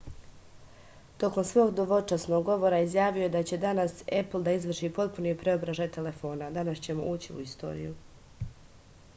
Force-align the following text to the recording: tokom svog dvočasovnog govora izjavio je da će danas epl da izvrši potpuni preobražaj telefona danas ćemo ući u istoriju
tokom 1.23 1.43
svog 1.49 1.73
dvočasovnog 1.79 2.45
govora 2.47 2.79
izjavio 2.85 3.23
je 3.23 3.29
da 3.35 3.43
će 3.51 3.59
danas 3.65 3.93
epl 4.21 4.41
da 4.49 4.55
izvrši 4.61 4.89
potpuni 4.97 5.35
preobražaj 5.43 5.91
telefona 5.99 6.49
danas 6.57 6.83
ćemo 6.89 7.13
ući 7.13 7.37
u 7.37 7.39
istoriju 7.49 7.97